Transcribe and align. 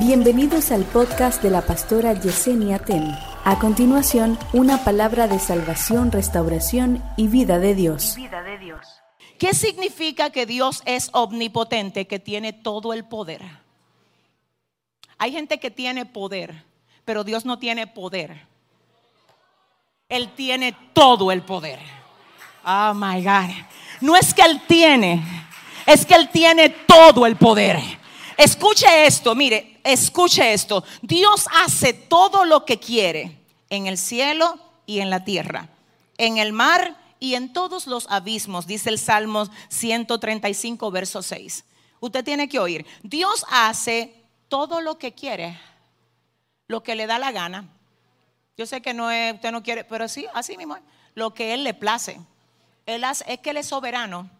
Bienvenidos 0.00 0.72
al 0.72 0.84
podcast 0.84 1.42
de 1.42 1.50
la 1.50 1.60
pastora 1.60 2.14
Yesenia 2.14 2.78
Ten. 2.78 3.14
A 3.44 3.58
continuación, 3.58 4.38
una 4.54 4.82
palabra 4.82 5.28
de 5.28 5.38
salvación, 5.38 6.10
restauración 6.10 7.04
y 7.18 7.28
vida 7.28 7.58
de 7.58 7.74
Dios. 7.74 8.16
¿Qué 9.38 9.52
significa 9.52 10.30
que 10.30 10.46
Dios 10.46 10.82
es 10.86 11.10
omnipotente, 11.12 12.06
que 12.06 12.18
tiene 12.18 12.54
todo 12.54 12.94
el 12.94 13.04
poder? 13.04 13.42
Hay 15.18 15.32
gente 15.32 15.60
que 15.60 15.70
tiene 15.70 16.06
poder, 16.06 16.64
pero 17.04 17.22
Dios 17.22 17.44
no 17.44 17.58
tiene 17.58 17.86
poder. 17.86 18.46
Él 20.08 20.30
tiene 20.34 20.74
todo 20.94 21.30
el 21.30 21.42
poder. 21.42 21.78
Oh 22.64 22.94
my 22.94 23.22
God. 23.22 23.50
No 24.00 24.16
es 24.16 24.32
que 24.32 24.40
Él 24.40 24.62
tiene, 24.66 25.22
es 25.84 26.06
que 26.06 26.14
Él 26.14 26.30
tiene 26.30 26.70
todo 26.70 27.26
el 27.26 27.36
poder. 27.36 27.78
Escuche 28.38 29.04
esto, 29.04 29.34
mire, 29.34 29.69
escuche 29.84 30.52
esto. 30.52 30.84
Dios 31.02 31.46
hace 31.52 31.92
todo 31.92 32.44
lo 32.44 32.64
que 32.64 32.78
quiere 32.78 33.38
en 33.68 33.86
el 33.86 33.98
cielo 33.98 34.58
y 34.86 35.00
en 35.00 35.10
la 35.10 35.24
tierra, 35.24 35.68
en 36.18 36.38
el 36.38 36.52
mar 36.52 36.96
y 37.20 37.34
en 37.34 37.52
todos 37.52 37.86
los 37.86 38.10
abismos, 38.10 38.66
dice 38.66 38.90
el 38.90 38.98
Salmo 38.98 39.48
135, 39.68 40.90
verso 40.90 41.22
6. 41.22 41.64
Usted 42.00 42.24
tiene 42.24 42.48
que 42.48 42.58
oír, 42.58 42.86
Dios 43.02 43.44
hace 43.50 44.14
todo 44.48 44.80
lo 44.80 44.98
que 44.98 45.12
quiere, 45.12 45.60
lo 46.66 46.82
que 46.82 46.94
le 46.94 47.06
da 47.06 47.18
la 47.18 47.30
gana. 47.30 47.68
Yo 48.56 48.66
sé 48.66 48.80
que 48.80 48.94
no 48.94 49.10
es, 49.10 49.34
usted 49.34 49.52
no 49.52 49.62
quiere, 49.62 49.84
pero 49.84 50.08
sí, 50.08 50.26
así 50.34 50.56
mismo, 50.56 50.78
lo 51.14 51.34
que 51.34 51.54
Él 51.54 51.62
le 51.62 51.74
place. 51.74 52.20
Él 52.86 53.04
hace, 53.04 53.24
es 53.32 53.40
que 53.40 53.50
Él 53.50 53.58
es 53.58 53.66
soberano 53.66 54.30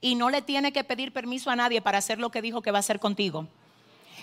y 0.00 0.14
no 0.14 0.30
le 0.30 0.42
tiene 0.42 0.72
que 0.72 0.84
pedir 0.84 1.12
permiso 1.12 1.50
a 1.50 1.56
nadie 1.56 1.82
para 1.82 1.98
hacer 1.98 2.18
lo 2.18 2.30
que 2.30 2.42
dijo 2.42 2.62
que 2.62 2.70
va 2.70 2.78
a 2.78 2.80
hacer 2.80 3.00
contigo. 3.00 3.48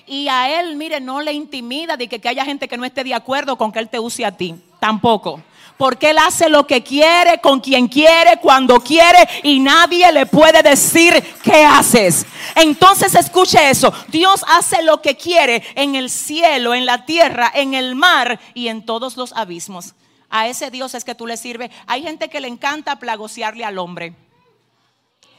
Y 0.10 0.28
a 0.28 0.60
él, 0.60 0.76
mire, 0.76 1.00
no 1.00 1.22
le 1.22 1.32
intimida 1.34 1.96
de 1.96 2.08
que, 2.08 2.28
haya 2.28 2.44
gente 2.44 2.68
que 2.68 2.78
no 2.78 2.84
esté 2.84 3.04
de 3.04 3.14
acuerdo 3.14 3.56
con 3.60 3.72
que 3.72 3.78
él 3.78 3.90
te 3.90 4.00
use 4.00 4.26
a 4.26 4.32
ti. 4.32 4.56
Tampoco. 4.80 5.44
Porque 5.78 6.10
él 6.10 6.18
hace 6.18 6.50
lo 6.50 6.66
que 6.66 6.82
quiere, 6.82 7.40
con 7.40 7.60
quien 7.60 7.88
quiere, 7.88 8.38
cuando 8.42 8.80
quiere, 8.80 9.20
y 9.44 9.60
nadie 9.60 10.12
le 10.12 10.26
puede 10.26 10.64
decir 10.64 11.14
qué 11.44 11.64
haces. 11.64 12.26
Entonces 12.56 13.14
escuche 13.14 13.70
eso. 13.70 13.94
Dios 14.08 14.44
hace 14.48 14.82
lo 14.82 15.00
que 15.00 15.16
quiere 15.16 15.62
en 15.76 15.94
el 15.94 16.10
cielo, 16.10 16.74
en 16.74 16.88
la 16.88 17.06
tierra, 17.06 17.52
en 17.54 17.76
el 17.76 17.94
mar 17.94 18.40
y 18.56 18.70
en 18.70 18.84
todos 18.84 19.16
los 19.16 19.32
abismos. 19.34 19.94
A 20.32 20.48
ese 20.48 20.72
Dios 20.72 20.96
es 20.96 21.06
que 21.06 21.14
tú 21.14 21.28
le 21.28 21.38
sirves. 21.38 21.70
Hay 21.86 22.02
gente 22.02 22.30
que 22.30 22.40
le 22.40 22.48
encanta 22.48 22.98
plagosearle 22.98 23.64
al 23.64 23.78
hombre 23.78 24.16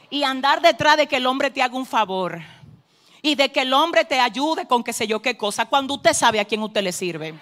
y 0.09 0.23
andar 0.23 0.61
detrás 0.61 0.95
de 0.95 1.07
que 1.07 1.17
el 1.17 1.27
hombre 1.27 1.51
te 1.51 1.61
haga 1.61 1.75
un 1.75 1.85
favor 1.85 2.41
y 3.21 3.35
de 3.35 3.51
que 3.51 3.61
el 3.61 3.73
hombre 3.73 4.05
te 4.05 4.19
ayude 4.19 4.65
con 4.65 4.83
qué 4.83 4.93
sé 4.93 5.07
yo 5.07 5.21
qué 5.21 5.37
cosa, 5.37 5.65
cuando 5.65 5.93
usted 5.95 6.13
sabe 6.13 6.39
a 6.39 6.45
quién 6.45 6.61
usted 6.63 6.81
le 6.81 6.91
sirve. 6.91 7.33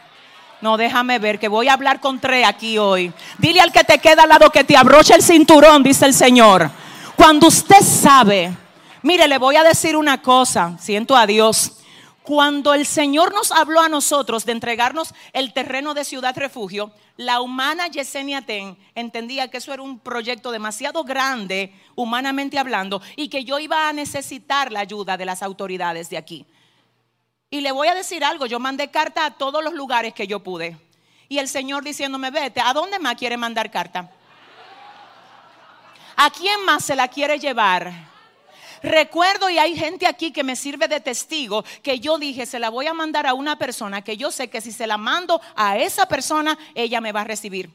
No, 0.61 0.75
déjame 0.75 1.19
ver 1.19 1.39
que 1.39 1.47
voy 1.47 1.69
a 1.69 1.73
hablar 1.73 2.01
con 2.01 2.19
tres 2.19 2.45
aquí 2.45 2.77
hoy. 2.77 3.13
Dile 3.37 3.61
al 3.61 3.71
que 3.71 3.83
te 3.83 3.99
queda 3.99 4.23
al 4.23 4.29
lado 4.29 4.49
que 4.49 4.65
te 4.65 4.75
abroche 4.75 5.15
el 5.15 5.23
cinturón, 5.23 5.83
dice 5.83 6.05
el 6.05 6.13
Señor. 6.13 6.69
Cuando 7.15 7.47
usted 7.47 7.81
sabe, 7.81 8.53
mire, 9.01 9.27
le 9.27 9.37
voy 9.37 9.55
a 9.55 9.63
decir 9.63 9.95
una 9.95 10.21
cosa, 10.21 10.75
siento 10.77 11.15
a 11.15 11.25
Dios. 11.25 11.78
Cuando 12.23 12.73
el 12.73 12.85
Señor 12.85 13.33
nos 13.33 13.51
habló 13.51 13.81
a 13.81 13.89
nosotros 13.89 14.45
de 14.45 14.51
entregarnos 14.51 15.13
el 15.33 15.53
terreno 15.53 15.93
de 15.93 16.03
Ciudad 16.03 16.37
Refugio, 16.37 16.91
la 17.17 17.41
humana 17.41 17.87
Yesenia 17.87 18.41
Ten 18.41 18.77
entendía 18.93 19.49
que 19.49 19.57
eso 19.57 19.73
era 19.73 19.81
un 19.81 19.99
proyecto 19.99 20.51
demasiado 20.51 21.03
grande, 21.03 21.73
humanamente 21.95 22.59
hablando, 22.59 23.01
y 23.15 23.29
que 23.29 23.45
yo 23.45 23.57
iba 23.59 23.89
a 23.89 23.93
necesitar 23.93 24.71
la 24.71 24.81
ayuda 24.81 25.17
de 25.17 25.25
las 25.25 25.41
autoridades 25.41 26.09
de 26.09 26.17
aquí. 26.17 26.45
Y 27.49 27.61
le 27.61 27.71
voy 27.71 27.87
a 27.87 27.95
decir 27.95 28.23
algo, 28.23 28.45
yo 28.45 28.59
mandé 28.59 28.91
carta 28.91 29.25
a 29.25 29.31
todos 29.31 29.63
los 29.63 29.73
lugares 29.73 30.13
que 30.13 30.27
yo 30.27 30.41
pude. 30.41 30.77
Y 31.29 31.39
el 31.39 31.47
Señor 31.47 31.83
diciéndome, 31.83 32.31
vete, 32.31 32.61
¿a 32.61 32.73
dónde 32.73 32.99
más 32.99 33.15
quiere 33.15 33.37
mandar 33.37 33.71
carta? 33.71 34.11
¿A 36.15 36.29
quién 36.29 36.63
más 36.65 36.83
se 36.83 36.95
la 36.95 37.07
quiere 37.07 37.39
llevar? 37.39 37.91
Recuerdo 38.81 39.49
y 39.49 39.57
hay 39.57 39.75
gente 39.75 40.07
aquí 40.07 40.31
que 40.31 40.43
me 40.43 40.55
sirve 40.55 40.87
de 40.87 40.99
testigo 40.99 41.63
que 41.83 41.99
yo 41.99 42.17
dije, 42.17 42.45
se 42.45 42.59
la 42.59 42.69
voy 42.69 42.87
a 42.87 42.93
mandar 42.93 43.27
a 43.27 43.33
una 43.33 43.57
persona 43.57 44.01
que 44.01 44.17
yo 44.17 44.31
sé 44.31 44.49
que 44.49 44.61
si 44.61 44.71
se 44.71 44.87
la 44.87 44.97
mando 44.97 45.41
a 45.55 45.77
esa 45.77 46.07
persona, 46.07 46.57
ella 46.75 47.01
me 47.01 47.11
va 47.11 47.21
a 47.21 47.25
recibir. 47.25 47.69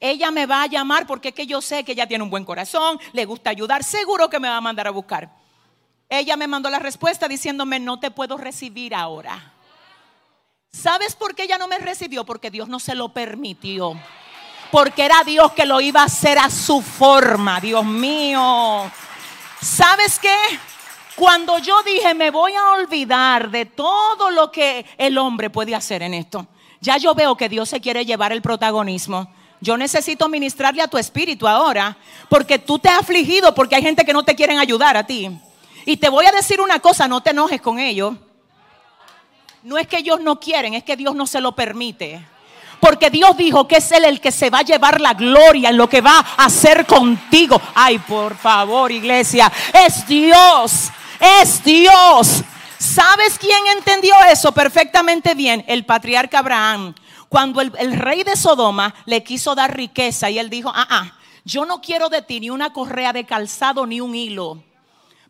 Ella 0.00 0.30
me 0.30 0.46
va 0.46 0.62
a 0.62 0.66
llamar 0.66 1.06
porque 1.06 1.28
es 1.28 1.34
que 1.34 1.46
yo 1.46 1.60
sé 1.60 1.84
que 1.84 1.92
ella 1.92 2.08
tiene 2.08 2.24
un 2.24 2.30
buen 2.30 2.44
corazón, 2.44 2.98
le 3.12 3.24
gusta 3.24 3.50
ayudar, 3.50 3.84
seguro 3.84 4.28
que 4.28 4.40
me 4.40 4.48
va 4.48 4.56
a 4.56 4.60
mandar 4.60 4.88
a 4.88 4.90
buscar. 4.90 5.30
Ella 6.08 6.36
me 6.36 6.46
mandó 6.46 6.68
la 6.68 6.78
respuesta 6.78 7.28
diciéndome, 7.28 7.78
no 7.78 8.00
te 8.00 8.10
puedo 8.10 8.36
recibir 8.36 8.94
ahora. 8.94 9.52
¿Sabes 10.72 11.14
por 11.14 11.34
qué 11.34 11.44
ella 11.44 11.58
no 11.58 11.68
me 11.68 11.78
recibió? 11.78 12.24
Porque 12.24 12.50
Dios 12.50 12.68
no 12.68 12.80
se 12.80 12.94
lo 12.94 13.10
permitió. 13.10 13.94
Porque 14.70 15.04
era 15.04 15.22
Dios 15.24 15.52
que 15.52 15.66
lo 15.66 15.80
iba 15.80 16.00
a 16.00 16.06
hacer 16.06 16.38
a 16.38 16.50
su 16.50 16.80
forma, 16.80 17.60
Dios 17.60 17.84
mío. 17.84 18.90
¿Sabes 19.62 20.18
qué? 20.18 20.34
Cuando 21.14 21.56
yo 21.58 21.84
dije, 21.84 22.14
me 22.14 22.32
voy 22.32 22.52
a 22.52 22.72
olvidar 22.72 23.48
de 23.48 23.64
todo 23.64 24.28
lo 24.30 24.50
que 24.50 24.84
el 24.98 25.16
hombre 25.16 25.50
puede 25.50 25.72
hacer 25.72 26.02
en 26.02 26.14
esto, 26.14 26.48
ya 26.80 26.96
yo 26.96 27.14
veo 27.14 27.36
que 27.36 27.48
Dios 27.48 27.68
se 27.68 27.80
quiere 27.80 28.04
llevar 28.04 28.32
el 28.32 28.42
protagonismo. 28.42 29.32
Yo 29.60 29.76
necesito 29.76 30.28
ministrarle 30.28 30.82
a 30.82 30.88
tu 30.88 30.98
espíritu 30.98 31.46
ahora, 31.46 31.96
porque 32.28 32.58
tú 32.58 32.80
te 32.80 32.88
has 32.88 33.02
afligido 33.02 33.54
porque 33.54 33.76
hay 33.76 33.82
gente 33.82 34.04
que 34.04 34.12
no 34.12 34.24
te 34.24 34.34
quieren 34.34 34.58
ayudar 34.58 34.96
a 34.96 35.06
ti. 35.06 35.30
Y 35.86 35.96
te 35.96 36.08
voy 36.08 36.26
a 36.26 36.32
decir 36.32 36.60
una 36.60 36.80
cosa, 36.80 37.06
no 37.06 37.20
te 37.20 37.30
enojes 37.30 37.60
con 37.60 37.78
ellos. 37.78 38.14
No 39.62 39.78
es 39.78 39.86
que 39.86 39.98
ellos 39.98 40.20
no 40.20 40.40
quieren, 40.40 40.74
es 40.74 40.82
que 40.82 40.96
Dios 40.96 41.14
no 41.14 41.24
se 41.24 41.40
lo 41.40 41.54
permite. 41.54 42.26
Porque 42.82 43.10
Dios 43.10 43.36
dijo 43.36 43.68
que 43.68 43.76
es 43.76 43.92
Él 43.92 44.04
el 44.04 44.20
que 44.20 44.32
se 44.32 44.50
va 44.50 44.58
a 44.58 44.62
llevar 44.62 45.00
la 45.00 45.14
gloria 45.14 45.68
en 45.68 45.76
lo 45.76 45.88
que 45.88 46.00
va 46.00 46.18
a 46.18 46.46
hacer 46.46 46.84
contigo. 46.84 47.62
Ay, 47.76 48.00
por 48.00 48.36
favor, 48.36 48.90
iglesia. 48.90 49.52
Es 49.72 50.04
Dios. 50.04 50.90
Es 51.20 51.62
Dios. 51.62 52.42
¿Sabes 52.78 53.38
quién 53.38 53.60
entendió 53.76 54.12
eso 54.28 54.50
perfectamente 54.50 55.36
bien? 55.36 55.64
El 55.68 55.84
patriarca 55.84 56.40
Abraham. 56.40 56.92
Cuando 57.28 57.60
el, 57.60 57.96
rey 58.00 58.24
de 58.24 58.34
Sodoma 58.34 58.92
le 59.06 59.22
quiso 59.22 59.54
dar 59.54 59.76
riqueza 59.76 60.28
y 60.28 60.40
él 60.40 60.50
dijo, 60.50 60.72
ah, 60.74 60.88
ah, 60.90 61.12
yo 61.44 61.64
no 61.64 61.80
quiero 61.80 62.08
de 62.08 62.22
ti 62.22 62.40
ni 62.40 62.50
una 62.50 62.72
correa 62.72 63.12
de 63.12 63.22
calzado 63.22 63.86
ni 63.86 64.00
un 64.00 64.16
hilo. 64.16 64.60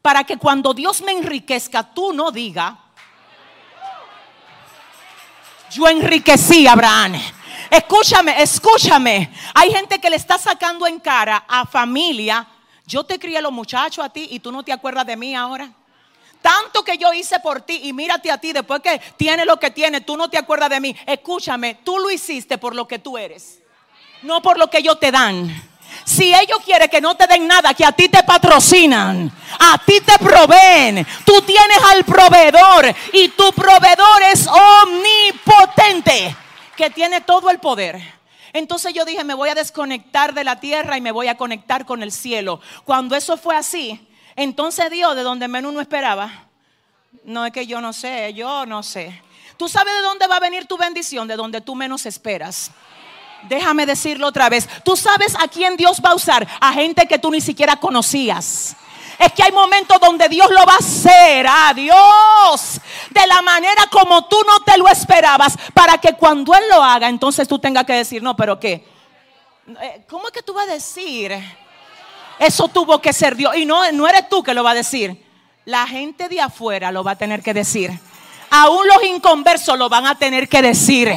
Para 0.01 0.25
que 0.25 0.39
cuando 0.39 0.73
Dios 0.73 1.03
me 1.03 1.13
enriquezca, 1.13 1.83
tú 1.83 2.15
no 2.15 2.31
digas, 2.31 2.73
yo 5.71 5.87
enriquecí 5.87 6.67
a 6.67 6.73
Abraham. 6.73 7.21
Escúchame, 7.73 8.43
escúchame. 8.43 9.33
Hay 9.55 9.73
gente 9.73 9.99
que 9.99 10.11
le 10.11 10.17
está 10.17 10.37
sacando 10.37 10.87
en 10.87 11.01
cara 11.01 11.47
a 11.49 11.65
familia. 11.65 12.47
Yo 12.85 13.03
te 13.03 13.19
crié 13.19 13.41
los 13.41 13.51
muchachos 13.51 14.05
a 14.05 14.11
ti 14.11 14.29
y 14.31 14.41
tú 14.41 14.53
no 14.53 14.63
te 14.63 14.75
acuerdas 14.75 15.07
de 15.07 15.17
mí 15.17 15.35
ahora. 15.35 15.73
Tanto 16.43 16.85
que 16.85 16.99
yo 16.99 17.15
hice 17.15 17.41
por 17.41 17.63
ti 17.63 17.81
y 17.85 17.95
mírate 17.95 18.31
a 18.31 18.37
ti 18.37 18.53
después 18.53 18.83
que 18.83 19.01
tiene 19.17 19.47
lo 19.47 19.59
que 19.59 19.71
tiene, 19.71 20.03
tú 20.03 20.19
no 20.19 20.29
te 20.29 20.37
acuerdas 20.37 20.69
de 20.69 20.81
mí. 20.81 20.95
Escúchame, 21.07 21.77
tú 21.83 21.99
lo 21.99 22.11
hiciste 22.11 22.59
por 22.59 22.75
lo 22.75 22.87
que 22.87 22.99
tú 22.99 23.17
eres, 23.17 23.61
no 24.21 24.43
por 24.43 24.59
lo 24.59 24.69
que 24.69 24.77
ellos 24.77 25.01
te 25.01 25.11
dan. 25.11 25.49
Si 26.05 26.35
ellos 26.35 26.59
quieren 26.63 26.91
que 26.91 27.01
no 27.01 27.15
te 27.15 27.27
den 27.27 27.47
nada, 27.47 27.73
que 27.73 27.87
a 27.87 27.93
ti 27.93 28.11
te 28.11 28.23
patrocinan, 28.23 29.33
a 29.59 29.79
ti 29.79 29.99
te 30.03 30.19
proveen, 30.19 31.07
tú 31.25 31.41
tienes 31.41 31.79
al 31.91 32.05
proveedor 32.05 32.95
y 33.15 33.29
tu 33.29 33.51
proveedor 33.55 34.23
es 34.31 34.47
omnipotente, 34.47 36.37
que 36.77 36.91
tiene 36.91 37.21
todo 37.21 37.51
el 37.51 37.59
poder. 37.59 38.01
Entonces 38.53 38.93
yo 38.93 39.05
dije, 39.05 39.25
me 39.25 39.35
voy 39.35 39.49
a 39.49 39.55
desconectar 39.55 40.35
de 40.35 40.45
la 40.45 40.61
tierra 40.61 40.97
y 40.97 41.01
me 41.01 41.13
voy 41.13 41.29
a 41.29 41.37
conectar 41.37 41.87
con 41.87 42.03
el 42.03 42.13
cielo. 42.13 42.61
Cuando 42.85 43.17
eso 43.17 43.37
fue 43.37 43.57
así, 43.57 44.07
entonces 44.37 44.91
Dios, 44.91 45.17
de 45.17 45.23
donde 45.23 45.49
menos 45.49 45.73
no 45.73 45.81
esperaba, 45.81 46.49
no 47.25 47.47
es 47.47 47.53
que 47.53 47.67
yo 47.67 47.81
no 47.81 47.93
sé, 47.93 48.35
yo 48.35 48.67
no 48.67 48.83
sé. 48.83 49.23
¿Tú 49.57 49.69
sabes 49.69 49.95
de 49.95 50.01
dónde 50.01 50.27
va 50.27 50.37
a 50.37 50.41
venir 50.41 50.67
tu 50.67 50.77
bendición? 50.77 51.29
De 51.29 51.37
donde 51.37 51.61
tú 51.61 51.75
menos 51.75 52.05
esperas. 52.05 52.71
Déjame 53.49 53.87
decirlo 53.87 54.29
otra 54.29 54.49
vez. 54.49 54.69
Tú 54.85 54.97
sabes 54.97 55.35
a 55.39 55.49
quién 55.49 55.77
Dios 55.77 56.01
va 56.05 56.11
a 56.11 56.15
usar. 56.15 56.47
A 56.61 56.73
gente 56.73 57.07
que 57.07 57.19
tú 57.19 57.31
ni 57.31 57.41
siquiera 57.41 57.77
conocías. 57.77 58.77
Es 59.19 59.33
que 59.33 59.43
hay 59.43 59.53
momentos 59.53 59.99
donde 60.01 60.29
Dios 60.29 60.51
lo 60.51 60.65
va 60.67 60.75
a 60.75 60.79
hacer. 60.79 61.47
A 61.49 61.73
Dios. 61.75 62.81
De 63.11 63.27
la 63.27 63.43
manera 63.43 63.87
como 63.91 64.27
tú 64.27 64.37
no 64.47 64.61
te 64.65 64.77
lo 64.79 64.89
esperabas. 64.89 65.57
Para 65.75 65.99
que 65.99 66.15
cuando 66.15 66.55
Él 66.55 66.65
lo 66.71 66.83
haga, 66.83 67.09
entonces 67.09 67.47
tú 67.47 67.59
tengas 67.59 67.85
que 67.85 67.95
decir, 67.95 68.23
no, 68.23 68.37
pero 68.37 68.59
¿qué? 68.59 68.87
¿Cómo 70.09 70.27
es 70.27 70.33
que 70.33 70.43
tú 70.43 70.53
vas 70.53 70.69
a 70.69 70.73
decir? 70.73 71.33
Eso 72.39 72.69
tuvo 72.69 73.01
que 73.01 73.13
ser 73.13 73.37
Dios. 73.37 73.57
Y 73.57 73.65
no, 73.65 73.91
no 73.93 74.09
eres 74.09 74.29
tú 74.29 74.43
que 74.43 74.55
lo 74.55 74.65
va 74.65 74.73
a 74.73 74.75
decir. 74.75 75.25
La 75.65 75.87
gente 75.87 76.29
de 76.29 76.41
afuera 76.41 76.91
lo 76.91 77.05
va 77.05 77.13
a 77.13 77.17
tener 77.17 77.43
que 77.43 77.55
decir. 77.55 77.91
Aún 78.51 78.87
los 78.87 79.03
inconversos 79.05 79.79
lo 79.79 79.89
van 79.89 80.07
a 80.07 80.19
tener 80.19 80.49
que 80.49 80.61
decir. 80.61 81.15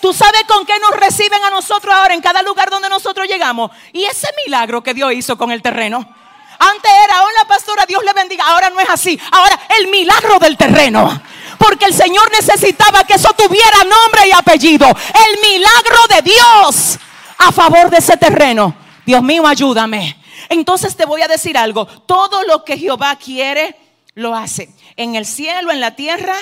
¿Tú 0.00 0.12
sabes 0.12 0.42
con 0.46 0.66
qué 0.66 0.74
nos 0.80 1.00
reciben 1.00 1.42
a 1.44 1.50
nosotros 1.50 1.94
ahora 1.94 2.12
en 2.12 2.20
cada 2.20 2.42
lugar 2.42 2.68
donde 2.68 2.88
nosotros 2.88 3.26
llegamos? 3.26 3.70
Y 3.92 4.04
ese 4.04 4.28
milagro 4.44 4.82
que 4.82 4.92
Dios 4.92 5.12
hizo 5.12 5.38
con 5.38 5.50
el 5.50 5.62
terreno. 5.62 6.06
Antes 6.58 6.90
era, 7.04 7.22
hola 7.22 7.44
pastora, 7.46 7.86
Dios 7.86 8.02
le 8.04 8.12
bendiga. 8.12 8.44
Ahora 8.46 8.70
no 8.70 8.80
es 8.80 8.88
así. 8.88 9.18
Ahora 9.30 9.58
el 9.78 9.88
milagro 9.88 10.38
del 10.38 10.56
terreno. 10.56 11.22
porque 11.58 11.86
el 11.86 11.94
Señor 11.94 12.30
necesitaba 12.32 13.04
que 13.04 13.14
eso 13.14 13.32
tuviera 13.32 13.78
nombre 13.78 14.28
y 14.28 14.32
apellido. 14.32 14.86
El 14.86 15.40
milagro 15.40 15.98
de 16.10 16.22
Dios 16.22 16.98
a 17.38 17.52
favor 17.52 17.90
de 17.90 17.98
ese 17.98 18.16
terreno. 18.16 18.74
Dios 19.06 19.22
mío, 19.22 19.46
ayúdame. 19.46 20.16
Entonces 20.48 20.96
te 20.96 21.04
voy 21.04 21.22
a 21.22 21.28
decir 21.28 21.56
algo. 21.56 21.86
Todo 21.86 22.42
lo 22.44 22.64
que 22.64 22.76
Jehová 22.76 23.16
quiere, 23.16 23.76
lo 24.14 24.34
hace. 24.34 24.74
En 24.96 25.14
el 25.14 25.26
cielo, 25.26 25.70
en 25.70 25.80
la 25.80 25.92
tierra, 25.96 26.36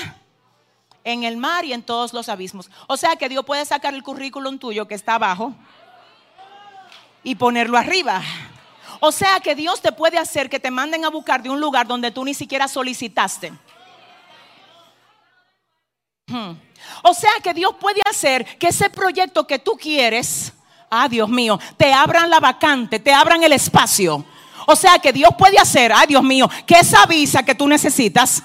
en 1.05 1.25
el 1.25 1.37
mar 1.37 1.65
y 1.65 1.73
en 1.73 1.83
todos 1.83 2.13
los 2.13 2.29
abismos. 2.29 2.71
O 2.87 2.97
sea 2.97 3.17
que 3.17 3.29
Dios 3.29 3.45
puede 3.45 3.65
sacar 3.65 3.95
el 3.95 4.03
currículum 4.03 4.59
tuyo 4.59 4.87
que 4.87 4.95
está 4.95 5.15
abajo 5.15 5.55
y 7.25 7.35
ponerlo 7.37 7.79
arriba. 7.79 8.23
O 9.05 9.11
sea 9.11 9.41
que 9.41 9.57
Dios 9.57 9.83
te 9.83 9.91
puede 9.91 10.17
hacer 10.17 10.49
que 10.49 10.61
te 10.61 10.71
manden 10.71 11.05
a 11.05 11.11
buscar 11.11 11.43
de 11.43 11.51
un 11.51 11.61
lugar 11.61 11.89
donde 11.89 12.13
tú 12.13 12.25
ni 12.25 12.35
siquiera 12.35 12.69
solicitaste. 12.69 13.53
Hmm. 16.29 16.53
O 17.03 17.13
sea 17.13 17.33
que 17.43 17.53
Dios 17.53 17.75
puede 17.81 18.01
hacer 18.09 18.47
que 18.59 18.69
ese 18.69 18.89
proyecto 18.91 19.45
que 19.45 19.59
tú 19.59 19.73
quieres, 19.73 20.53
ah 20.89 21.09
Dios 21.09 21.29
mío, 21.29 21.59
te 21.77 21.93
abran 21.93 22.31
la 22.31 22.39
vacante, 22.39 23.01
te 23.01 23.13
abran 23.13 23.43
el 23.43 23.53
espacio. 23.53 24.25
O 24.69 24.77
sea 24.77 25.01
que 25.01 25.13
Dios 25.13 25.31
puede 25.37 25.59
hacer, 25.59 25.93
ay 25.93 26.07
Dios 26.07 26.23
mío, 26.23 26.49
que 26.65 26.79
esa 26.79 27.05
visa 27.07 27.43
que 27.43 27.57
tú 27.57 27.67
necesitas, 27.67 28.41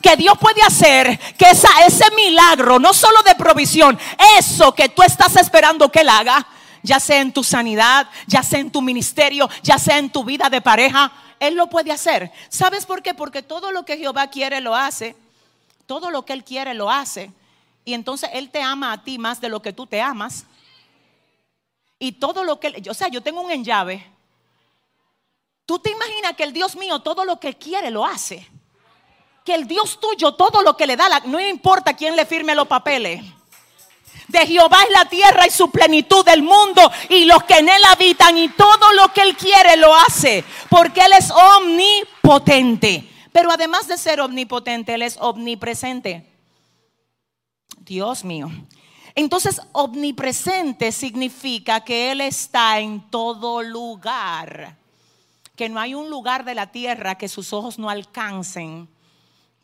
que 0.00 0.16
Dios 0.16 0.38
puede 0.38 0.62
hacer 0.62 1.20
que 1.36 1.50
esa, 1.50 1.68
ese 1.86 2.10
milagro, 2.12 2.78
no 2.78 2.94
solo 2.94 3.22
de 3.24 3.34
provisión, 3.34 3.98
eso 4.38 4.74
que 4.74 4.88
tú 4.88 5.02
estás 5.02 5.36
esperando 5.36 5.92
que 5.92 6.00
Él 6.00 6.08
haga, 6.08 6.46
ya 6.88 6.98
sea 6.98 7.20
en 7.20 7.34
tu 7.34 7.44
sanidad, 7.44 8.08
ya 8.26 8.42
sea 8.42 8.60
en 8.60 8.70
tu 8.70 8.80
ministerio, 8.80 9.46
ya 9.62 9.78
sea 9.78 9.98
en 9.98 10.08
tu 10.08 10.24
vida 10.24 10.48
de 10.48 10.62
pareja, 10.62 11.12
Él 11.38 11.54
lo 11.54 11.68
puede 11.68 11.92
hacer. 11.92 12.32
¿Sabes 12.48 12.86
por 12.86 13.02
qué? 13.02 13.12
Porque 13.12 13.42
todo 13.42 13.72
lo 13.72 13.84
que 13.84 13.98
Jehová 13.98 14.28
quiere 14.28 14.62
lo 14.62 14.74
hace, 14.74 15.14
todo 15.84 16.10
lo 16.10 16.24
que 16.24 16.32
Él 16.32 16.44
quiere 16.44 16.72
lo 16.72 16.90
hace, 16.90 17.30
y 17.84 17.92
entonces 17.92 18.30
Él 18.32 18.48
te 18.48 18.62
ama 18.62 18.92
a 18.92 19.04
ti 19.04 19.18
más 19.18 19.38
de 19.38 19.50
lo 19.50 19.60
que 19.60 19.74
tú 19.74 19.86
te 19.86 20.00
amas. 20.00 20.46
Y 21.98 22.12
todo 22.12 22.42
lo 22.42 22.58
que, 22.58 22.82
o 22.88 22.94
sea, 22.94 23.08
yo 23.08 23.22
tengo 23.22 23.42
un 23.42 23.50
enllave. 23.50 24.06
Tú 25.66 25.78
te 25.78 25.90
imaginas 25.90 26.32
que 26.36 26.44
el 26.44 26.54
Dios 26.54 26.74
mío 26.74 27.00
todo 27.00 27.26
lo 27.26 27.38
que 27.38 27.52
quiere 27.54 27.90
lo 27.90 28.06
hace 28.06 28.48
que 29.44 29.54
el 29.54 29.66
Dios 29.66 29.98
tuyo 29.98 30.34
todo 30.34 30.60
lo 30.60 30.76
que 30.76 30.86
le 30.86 30.94
da, 30.94 31.20
no 31.24 31.40
importa 31.40 31.94
quién 31.94 32.14
le 32.14 32.26
firme 32.26 32.54
los 32.54 32.68
papeles. 32.68 33.22
De 34.28 34.46
Jehová 34.46 34.82
es 34.84 34.90
la 34.90 35.06
tierra 35.06 35.46
y 35.46 35.50
su 35.50 35.70
plenitud 35.70 36.24
del 36.24 36.42
mundo 36.42 36.90
y 37.08 37.24
los 37.24 37.44
que 37.44 37.54
en 37.54 37.68
él 37.68 37.82
habitan 37.86 38.36
y 38.36 38.50
todo 38.50 38.92
lo 38.92 39.12
que 39.12 39.22
él 39.22 39.34
quiere 39.36 39.76
lo 39.78 39.94
hace, 39.94 40.44
porque 40.68 41.00
él 41.00 41.12
es 41.18 41.30
omnipotente. 41.30 43.08
Pero 43.32 43.50
además 43.50 43.88
de 43.88 43.96
ser 43.96 44.20
omnipotente, 44.20 44.94
él 44.94 45.02
es 45.02 45.16
omnipresente. 45.18 46.26
Dios 47.78 48.22
mío. 48.22 48.50
Entonces, 49.14 49.60
omnipresente 49.72 50.92
significa 50.92 51.80
que 51.80 52.12
Él 52.12 52.20
está 52.20 52.78
en 52.78 53.00
todo 53.10 53.62
lugar. 53.62 54.76
Que 55.56 55.68
no 55.68 55.80
hay 55.80 55.94
un 55.94 56.08
lugar 56.08 56.44
de 56.44 56.54
la 56.54 56.70
tierra 56.70 57.16
que 57.16 57.28
sus 57.28 57.52
ojos 57.52 57.78
no 57.78 57.90
alcancen 57.90 58.88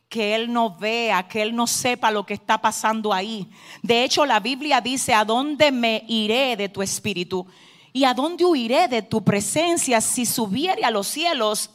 que 0.09 0.35
Él 0.35 0.53
no 0.53 0.77
vea, 0.77 1.27
que 1.27 1.43
Él 1.43 1.55
no 1.55 1.67
sepa 1.67 2.11
lo 2.11 2.25
que 2.25 2.35
está 2.35 2.61
pasando 2.61 3.13
ahí. 3.13 3.49
De 3.83 4.05
hecho, 4.05 4.25
la 4.25 4.41
Biblia 4.41 4.81
dice, 4.81 5.13
¿a 5.15 5.25
dónde 5.25 5.73
me 5.73 6.05
iré 6.09 6.57
de 6.57 6.69
tu 6.69 6.83
espíritu? 6.83 7.47
¿Y 7.93 8.05
a 8.05 8.15
dónde 8.15 8.45
huiré 8.45 8.89
de 8.89 9.03
tu 9.03 9.23
presencia? 9.23 10.01
Si 10.01 10.27
subiere 10.27 10.85
a 10.85 10.91
los 10.91 11.07
cielos, 11.07 11.71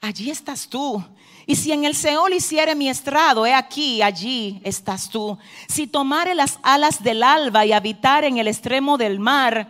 allí 0.00 0.30
estás 0.30 0.68
tú. 0.68 1.04
Y 1.46 1.54
si 1.56 1.72
en 1.72 1.84
el 1.84 1.94
Seol 1.94 2.32
hiciere 2.32 2.74
mi 2.74 2.88
estrado, 2.88 3.46
he 3.46 3.54
aquí, 3.54 4.02
allí 4.02 4.60
estás 4.64 5.08
tú. 5.08 5.38
Si 5.68 5.86
tomare 5.86 6.34
las 6.34 6.58
alas 6.62 7.02
del 7.02 7.22
alba 7.22 7.64
y 7.64 7.72
habitar 7.72 8.24
en 8.24 8.38
el 8.38 8.48
extremo 8.48 8.98
del 8.98 9.20
mar, 9.20 9.68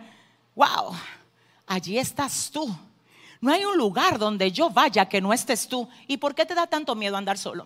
wow, 0.55 0.95
allí 1.67 1.99
estás 1.99 2.49
tú. 2.51 2.75
No 3.47 3.53
hay 3.53 3.63
un 3.63 3.77
lugar 3.77 4.19
donde 4.19 4.51
yo 4.51 4.69
vaya 4.69 5.07
que 5.07 5.21
no 5.21 5.31
estés 5.31 5.69
tú. 5.69 5.87
¿Y 6.05 6.17
por 6.17 6.35
qué 6.35 6.45
te 6.45 6.53
da 6.53 6.67
tanto 6.67 6.95
miedo 6.95 7.15
andar 7.15 7.37
solo? 7.37 7.65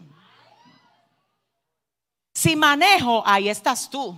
Si 2.35 2.55
manejo, 2.55 3.23
ahí 3.25 3.49
estás 3.49 3.89
tú. 3.89 4.15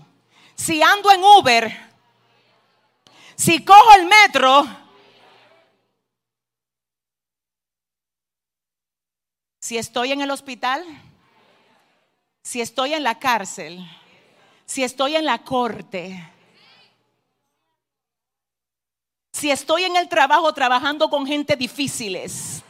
Si 0.55 0.83
ando 0.83 1.09
en 1.09 1.23
Uber, 1.23 1.91
si 3.37 3.63
cojo 3.63 3.95
el 3.97 4.07
metro, 4.07 4.67
si 9.61 9.77
estoy 9.77 10.11
en 10.11 10.19
el 10.19 10.31
hospital, 10.31 10.83
si 12.41 12.59
estoy 12.59 12.93
en 12.93 13.03
la 13.03 13.19
cárcel, 13.19 13.89
si 14.65 14.83
estoy 14.83 15.15
en 15.15 15.23
la 15.23 15.45
corte, 15.45 16.32
si 19.43 19.51
estoy 19.51 19.83
en 19.83 19.97
el 19.97 20.07
trabajo 20.07 20.53
trabajando 20.53 21.09
con 21.09 21.27
gente 21.27 21.57
difíciles, 21.57 22.63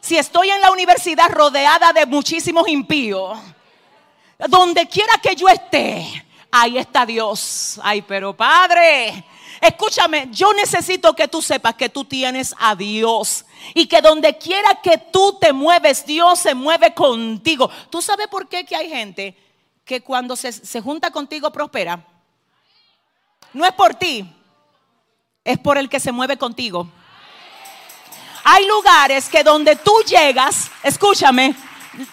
si 0.00 0.16
estoy 0.16 0.50
en 0.50 0.60
la 0.60 0.70
universidad 0.70 1.28
rodeada 1.30 1.92
de 1.92 2.06
muchísimos 2.06 2.68
impíos, 2.68 3.36
donde 4.48 4.86
quiera 4.86 5.14
que 5.20 5.34
yo 5.34 5.48
esté, 5.48 6.24
ahí 6.52 6.78
está 6.78 7.04
Dios. 7.04 7.80
Ay, 7.82 8.02
pero 8.02 8.36
Padre, 8.36 9.24
escúchame, 9.60 10.28
yo 10.30 10.52
necesito 10.52 11.12
que 11.12 11.26
tú 11.26 11.42
sepas 11.42 11.74
que 11.74 11.88
tú 11.88 12.04
tienes 12.04 12.54
a 12.56 12.76
Dios 12.76 13.44
y 13.74 13.88
que 13.88 14.00
donde 14.00 14.38
quiera 14.38 14.80
que 14.80 14.98
tú 14.98 15.36
te 15.40 15.52
mueves, 15.52 16.06
Dios 16.06 16.38
se 16.38 16.54
mueve 16.54 16.94
contigo. 16.94 17.68
¿Tú 17.90 18.00
sabes 18.00 18.28
por 18.28 18.48
qué 18.48 18.64
que 18.64 18.76
hay 18.76 18.88
gente 18.88 19.36
que 19.84 20.00
cuando 20.02 20.36
se, 20.36 20.52
se 20.52 20.80
junta 20.80 21.10
contigo 21.10 21.50
prospera? 21.50 22.06
No 23.52 23.66
es 23.66 23.72
por 23.72 23.96
ti, 23.96 24.35
es 25.46 25.58
por 25.58 25.78
el 25.78 25.88
que 25.88 26.00
se 26.00 26.12
mueve 26.12 26.36
contigo. 26.36 26.88
Hay 28.44 28.66
lugares 28.66 29.28
que 29.28 29.42
donde 29.42 29.76
tú 29.76 29.92
llegas, 30.06 30.70
escúchame, 30.82 31.54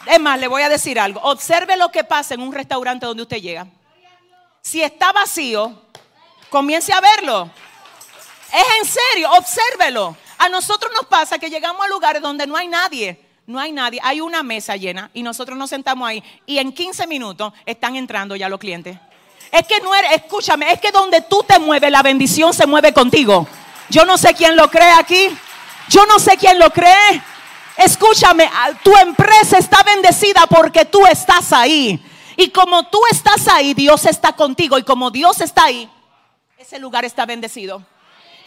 es 0.06 0.20
más, 0.20 0.40
le 0.40 0.48
voy 0.48 0.62
a 0.62 0.70
decir 0.70 1.00
algo. 1.00 1.20
Observe 1.22 1.76
lo 1.76 1.90
que 1.90 2.04
pasa 2.04 2.36
en 2.36 2.42
un 2.42 2.54
restaurante 2.54 3.06
donde 3.06 3.24
usted 3.24 3.42
llega. 3.42 3.68
Si 4.62 4.82
está 4.82 5.12
vacío, 5.12 5.82
comience 6.50 6.94
a 6.94 7.02
verlo. 7.02 7.50
Es 8.54 8.66
en 8.80 8.86
serio, 8.86 9.32
obsérvelo. 9.32 10.16
A 10.38 10.48
nosotros 10.48 10.92
nos 10.96 11.08
pasa 11.08 11.40
que 11.40 11.50
llegamos 11.50 11.84
a 11.84 11.90
lugares 11.90 12.22
donde 12.22 12.48
no 12.48 12.56
hay 12.56 12.68
nadie. 12.68 13.20
No 13.46 13.60
hay 13.60 13.74
nadie, 13.74 14.00
hay 14.02 14.22
una 14.22 14.42
mesa 14.42 14.78
llena 14.78 15.12
y 15.14 15.22
nosotros 15.22 15.58
nos 15.58 15.70
sentamos 15.70 16.08
ahí 16.08 16.24
y 16.46 16.60
en 16.60 16.72
15 16.72 17.08
minutos 17.08 17.52
están 17.66 17.98
entrando 17.98 18.38
ya 18.38 18.48
los 18.48 18.58
clientes. 18.58 18.98
Es 19.54 19.68
que 19.68 19.80
no 19.82 19.94
eres, 19.94 20.14
escúchame, 20.14 20.72
es 20.72 20.80
que 20.80 20.92
donde 20.92 21.22
tú 21.22 21.44
te 21.48 21.60
mueves, 21.60 21.92
la 21.92 22.02
bendición 22.02 22.56
se 22.56 22.66
mueve 22.66 22.92
contigo. 22.92 23.48
Yo 23.88 24.04
no 24.04 24.18
sé 24.18 24.34
quién 24.34 24.56
lo 24.56 24.68
cree 24.68 24.92
aquí. 24.94 25.30
Yo 25.90 26.08
no 26.08 26.18
sé 26.18 26.38
quién 26.38 26.58
lo 26.58 26.72
cree. 26.72 27.22
Escúchame, 27.78 28.50
tu 28.82 28.92
empresa 28.98 29.60
está 29.60 29.84
bendecida 29.84 30.48
porque 30.48 30.86
tú 30.86 31.06
estás 31.06 31.54
ahí. 31.54 32.04
Y 32.36 32.50
como 32.50 32.88
tú 32.88 33.00
estás 33.12 33.48
ahí, 33.48 33.76
Dios 33.76 34.08
está 34.08 34.34
contigo. 34.34 34.80
Y 34.80 34.84
como 34.84 35.12
Dios 35.12 35.40
está 35.40 35.66
ahí, 35.66 35.88
ese 36.58 36.80
lugar 36.80 37.06
está 37.06 37.28
bendecido. 37.28 37.84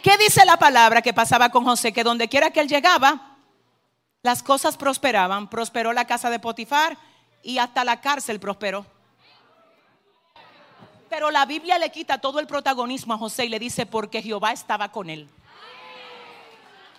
¿Qué 0.03 0.17
dice 0.17 0.43
la 0.43 0.57
palabra 0.57 1.01
que 1.01 1.13
pasaba 1.13 1.47
con 1.47 1.63
José? 1.63 1.93
Que 1.93 2.03
donde 2.03 2.27
quiera 2.27 2.51
que 2.51 2.59
él 2.59 2.67
llegaba, 2.67 3.37
las 4.23 4.43
cosas 4.43 4.75
prosperaban. 4.75 5.49
Prosperó 5.49 5.93
la 5.93 6.05
casa 6.05 6.29
de 6.29 6.39
Potifar 6.39 6.97
y 7.43 7.59
hasta 7.59 7.85
la 7.85 8.01
cárcel 8.01 8.41
prosperó. 8.41 8.85
Pero 11.09 11.31
la 11.31 11.45
Biblia 11.45 11.79
le 11.79 11.89
quita 11.89 12.17
todo 12.17 12.39
el 12.39 12.47
protagonismo 12.47 13.13
a 13.13 13.17
José 13.17 13.45
y 13.45 13.49
le 13.49 13.59
dice, 13.59 13.85
porque 13.85 14.21
Jehová 14.21 14.51
estaba 14.51 14.91
con 14.91 15.09
él. 15.09 15.27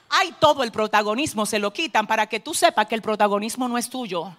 Hay 0.08 0.32
todo 0.40 0.62
el 0.62 0.72
protagonismo, 0.72 1.44
se 1.44 1.58
lo 1.58 1.72
quitan 1.72 2.06
para 2.06 2.26
que 2.26 2.40
tú 2.40 2.54
sepas 2.54 2.86
que 2.86 2.94
el 2.94 3.02
protagonismo 3.02 3.68
no 3.68 3.76
es 3.76 3.90
tuyo. 3.90 4.34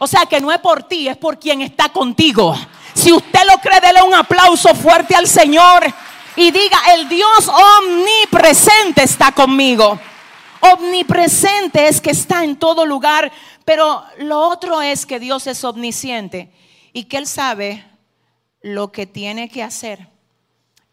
O 0.00 0.08
sea 0.08 0.26
que 0.26 0.40
no 0.40 0.50
es 0.50 0.58
por 0.58 0.82
ti, 0.82 1.06
es 1.06 1.16
por 1.16 1.38
quien 1.38 1.60
está 1.60 1.88
contigo. 1.90 2.56
Si 2.94 3.12
usted 3.12 3.40
lo 3.46 3.58
cree, 3.58 3.80
dele 3.80 4.02
un 4.02 4.14
aplauso 4.14 4.74
fuerte 4.74 5.14
al 5.14 5.28
Señor 5.28 5.84
y 6.34 6.50
diga, 6.50 6.78
el 6.94 7.08
Dios 7.08 7.48
omnipresente 7.48 9.04
está 9.04 9.30
conmigo. 9.30 9.96
Omnipresente 10.58 11.86
es 11.86 12.00
que 12.00 12.10
está 12.10 12.42
en 12.42 12.56
todo 12.56 12.84
lugar, 12.84 13.30
pero 13.64 14.02
lo 14.18 14.40
otro 14.40 14.82
es 14.82 15.06
que 15.06 15.20
Dios 15.20 15.46
es 15.46 15.62
omnisciente 15.62 16.52
y 16.92 17.04
que 17.04 17.18
Él 17.18 17.28
sabe 17.28 17.84
lo 18.64 18.92
que 18.92 19.06
tiene 19.06 19.50
que 19.50 19.62
hacer. 19.62 20.08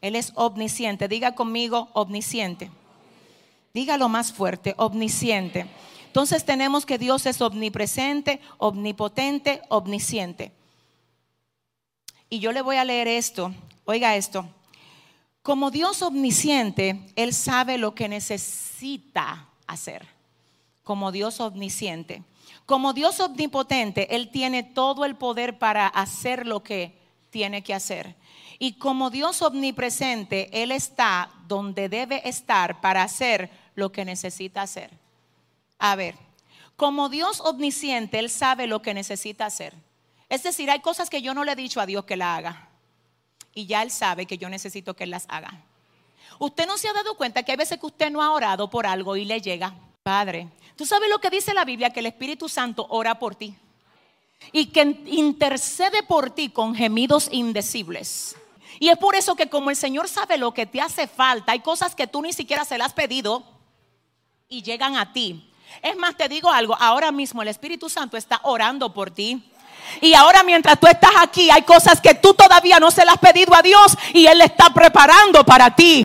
Él 0.01 0.17
es 0.17 0.33
omnisciente. 0.35 1.07
Diga 1.07 1.35
conmigo, 1.35 1.87
omnisciente. 1.93 2.69
Dígalo 3.73 4.09
más 4.09 4.33
fuerte, 4.33 4.75
omnisciente. 4.77 5.67
Entonces 6.05 6.43
tenemos 6.43 6.85
que 6.85 6.97
Dios 6.97 7.25
es 7.25 7.39
omnipresente, 7.39 8.41
omnipotente, 8.57 9.61
omnisciente. 9.69 10.51
Y 12.29 12.39
yo 12.39 12.51
le 12.51 12.61
voy 12.61 12.75
a 12.75 12.83
leer 12.83 13.07
esto. 13.07 13.53
Oiga 13.85 14.17
esto. 14.17 14.45
Como 15.41 15.71
Dios 15.71 16.01
omnisciente, 16.01 16.99
Él 17.15 17.33
sabe 17.33 17.77
lo 17.77 17.95
que 17.95 18.09
necesita 18.09 19.47
hacer. 19.65 20.05
Como 20.83 21.13
Dios 21.13 21.39
omnisciente. 21.39 22.23
Como 22.65 22.91
Dios 22.91 23.21
omnipotente, 23.21 24.13
Él 24.13 24.29
tiene 24.29 24.61
todo 24.61 25.05
el 25.05 25.15
poder 25.15 25.57
para 25.57 25.87
hacer 25.87 26.45
lo 26.45 26.63
que 26.63 27.00
tiene 27.31 27.63
que 27.63 27.73
hacer. 27.73 28.15
Y 28.59 28.73
como 28.73 29.09
Dios 29.09 29.41
omnipresente, 29.41 30.49
Él 30.61 30.71
está 30.71 31.31
donde 31.47 31.89
debe 31.89 32.27
estar 32.29 32.79
para 32.79 33.01
hacer 33.01 33.49
lo 33.73 33.91
que 33.91 34.05
necesita 34.05 34.61
hacer. 34.61 34.91
A 35.79 35.95
ver, 35.95 36.15
como 36.75 37.09
Dios 37.09 37.41
omnisciente, 37.41 38.19
Él 38.19 38.29
sabe 38.29 38.67
lo 38.67 38.83
que 38.83 38.93
necesita 38.93 39.47
hacer. 39.47 39.73
Es 40.29 40.43
decir, 40.43 40.69
hay 40.69 40.79
cosas 40.79 41.09
que 41.09 41.23
yo 41.23 41.33
no 41.33 41.43
le 41.43 41.53
he 41.53 41.55
dicho 41.55 41.81
a 41.81 41.87
Dios 41.87 42.05
que 42.05 42.17
la 42.17 42.35
haga. 42.35 42.69
Y 43.53 43.65
ya 43.65 43.81
Él 43.81 43.89
sabe 43.89 44.27
que 44.27 44.37
yo 44.37 44.47
necesito 44.47 44.95
que 44.95 45.05
Él 45.05 45.09
las 45.09 45.25
haga. 45.27 45.63
Usted 46.37 46.67
no 46.67 46.77
se 46.77 46.87
ha 46.87 46.93
dado 46.93 47.17
cuenta 47.17 47.43
que 47.43 47.51
hay 47.51 47.57
veces 47.57 47.79
que 47.79 47.85
usted 47.85 48.11
no 48.11 48.21
ha 48.21 48.31
orado 48.31 48.69
por 48.69 48.85
algo 48.85 49.15
y 49.15 49.25
le 49.25 49.41
llega. 49.41 49.73
Padre, 50.03 50.47
¿tú 50.75 50.85
sabes 50.85 51.09
lo 51.09 51.19
que 51.19 51.29
dice 51.29 51.53
la 51.53 51.65
Biblia? 51.65 51.89
Que 51.89 51.99
el 51.99 52.07
Espíritu 52.07 52.47
Santo 52.49 52.87
ora 52.89 53.19
por 53.19 53.35
ti. 53.35 53.55
Y 54.51 54.67
que 54.67 54.81
intercede 55.05 56.03
por 56.03 56.31
ti 56.31 56.49
con 56.49 56.75
gemidos 56.75 57.29
indecibles. 57.31 58.35
Y 58.79 58.89
es 58.89 58.97
por 58.97 59.15
eso 59.15 59.35
que 59.35 59.49
como 59.49 59.69
el 59.69 59.75
Señor 59.75 60.09
sabe 60.09 60.37
lo 60.37 60.53
que 60.53 60.65
te 60.65 60.81
hace 60.81 61.07
falta, 61.07 61.51
hay 61.51 61.59
cosas 61.59 61.95
que 61.95 62.07
tú 62.07 62.21
ni 62.21 62.33
siquiera 62.33 62.65
se 62.65 62.77
las 62.77 62.87
has 62.87 62.93
pedido 62.93 63.43
y 64.49 64.63
llegan 64.63 64.97
a 64.97 65.13
ti. 65.13 65.51
Es 65.81 65.95
más, 65.95 66.17
te 66.17 66.27
digo 66.27 66.51
algo, 66.51 66.75
ahora 66.79 67.11
mismo 67.11 67.41
el 67.41 67.47
Espíritu 67.47 67.89
Santo 67.89 68.17
está 68.17 68.41
orando 68.43 68.93
por 68.93 69.11
ti. 69.11 69.43
Y 70.01 70.13
ahora 70.13 70.43
mientras 70.43 70.79
tú 70.79 70.87
estás 70.87 71.11
aquí, 71.19 71.49
hay 71.49 71.61
cosas 71.63 72.01
que 72.01 72.13
tú 72.15 72.33
todavía 72.33 72.79
no 72.79 72.91
se 72.91 73.05
las 73.05 73.15
has 73.15 73.21
pedido 73.21 73.55
a 73.55 73.61
Dios 73.61 73.97
y 74.13 74.25
Él 74.25 74.41
está 74.41 74.73
preparando 74.73 75.43
para 75.45 75.75
ti. 75.75 76.03